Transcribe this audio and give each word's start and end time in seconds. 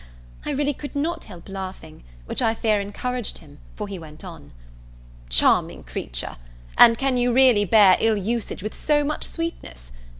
I 0.47 0.49
really 0.49 0.73
could 0.73 0.95
not 0.95 1.25
help 1.25 1.47
laughing, 1.47 2.03
which 2.25 2.41
I 2.41 2.55
fear 2.55 2.81
encouraged 2.81 3.37
him, 3.37 3.59
for 3.75 3.87
he 3.87 3.99
went 3.99 4.23
on. 4.23 4.51
"Charming 5.29 5.83
creature! 5.83 6.37
and 6.75 6.97
can 6.97 7.17
you 7.17 7.31
really 7.31 7.65
bear 7.65 7.97
ill 7.99 8.17
usage 8.17 8.63
with 8.63 8.73
so 8.73 9.03
much 9.03 9.23
sweetness? 9.23 9.91